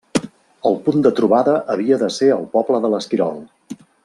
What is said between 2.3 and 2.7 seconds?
el